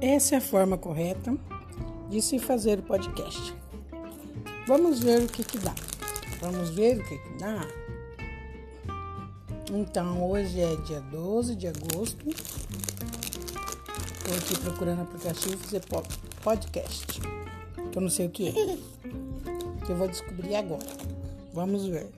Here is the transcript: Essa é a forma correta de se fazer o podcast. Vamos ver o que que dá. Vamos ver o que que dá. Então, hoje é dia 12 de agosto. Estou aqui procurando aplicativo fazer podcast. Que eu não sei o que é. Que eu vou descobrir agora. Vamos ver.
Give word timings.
Essa 0.00 0.34
é 0.34 0.38
a 0.38 0.42
forma 0.42 0.76
correta 0.76 1.34
de 2.10 2.20
se 2.20 2.38
fazer 2.38 2.80
o 2.80 2.82
podcast. 2.82 3.54
Vamos 4.66 5.00
ver 5.00 5.22
o 5.22 5.26
que 5.26 5.42
que 5.42 5.56
dá. 5.58 5.74
Vamos 6.40 6.68
ver 6.70 6.98
o 6.98 7.04
que 7.04 7.16
que 7.16 7.38
dá. 7.38 7.66
Então, 9.72 10.30
hoje 10.30 10.60
é 10.60 10.76
dia 10.76 11.00
12 11.00 11.56
de 11.56 11.68
agosto. 11.68 12.28
Estou 12.28 14.36
aqui 14.36 14.58
procurando 14.60 15.00
aplicativo 15.02 15.56
fazer 15.58 15.82
podcast. 16.42 17.20
Que 17.90 17.98
eu 17.98 18.02
não 18.02 18.10
sei 18.10 18.26
o 18.26 18.30
que 18.30 18.48
é. 18.48 18.52
Que 19.86 19.92
eu 19.92 19.96
vou 19.96 20.08
descobrir 20.08 20.56
agora. 20.56 20.84
Vamos 21.54 21.86
ver. 21.86 22.10